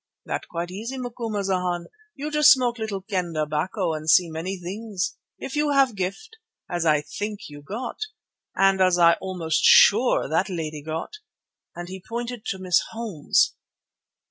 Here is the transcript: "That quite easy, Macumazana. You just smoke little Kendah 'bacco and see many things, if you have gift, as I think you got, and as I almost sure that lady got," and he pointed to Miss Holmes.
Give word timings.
"That 0.25 0.47
quite 0.47 0.71
easy, 0.71 0.97
Macumazana. 0.97 1.85
You 2.15 2.31
just 2.31 2.49
smoke 2.49 2.79
little 2.79 3.01
Kendah 3.03 3.45
'bacco 3.45 3.93
and 3.95 4.09
see 4.09 4.31
many 4.31 4.57
things, 4.57 5.15
if 5.37 5.55
you 5.55 5.69
have 5.73 5.93
gift, 5.93 6.37
as 6.67 6.87
I 6.87 7.01
think 7.01 7.41
you 7.49 7.61
got, 7.61 7.99
and 8.55 8.81
as 8.81 8.97
I 8.97 9.13
almost 9.21 9.63
sure 9.63 10.27
that 10.27 10.49
lady 10.49 10.81
got," 10.81 11.17
and 11.75 11.87
he 11.87 12.01
pointed 12.01 12.45
to 12.45 12.57
Miss 12.57 12.79
Holmes. 12.89 13.53